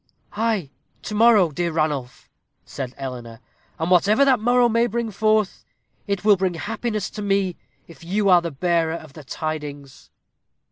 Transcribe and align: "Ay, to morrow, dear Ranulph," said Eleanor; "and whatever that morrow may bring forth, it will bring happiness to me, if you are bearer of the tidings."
"Ay, 0.35 0.71
to 1.03 1.13
morrow, 1.13 1.51
dear 1.51 1.71
Ranulph," 1.71 2.27
said 2.65 2.95
Eleanor; 2.97 3.39
"and 3.77 3.91
whatever 3.91 4.25
that 4.25 4.39
morrow 4.39 4.67
may 4.67 4.87
bring 4.87 5.11
forth, 5.11 5.63
it 6.07 6.25
will 6.25 6.35
bring 6.37 6.55
happiness 6.55 7.07
to 7.11 7.21
me, 7.21 7.55
if 7.87 8.03
you 8.03 8.27
are 8.27 8.41
bearer 8.49 8.95
of 8.95 9.13
the 9.13 9.23
tidings." 9.23 10.09